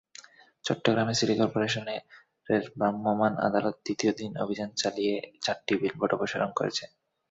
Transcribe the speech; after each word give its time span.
Chittagong 0.65 1.09
city 1.13 1.35
করপোরেশনের 1.39 2.01
ভ্রাম্যমাণ 2.75 3.33
আদালত 3.47 3.75
দ্বিতীয় 3.85 4.11
দিন 4.19 4.31
অভিযান 4.43 4.69
চালিয়ে 4.81 5.15
চারটি 5.43 5.73
বিলবোর্ড 5.81 6.11
অপসারণ 6.15 6.49
করেছে। 6.59 6.83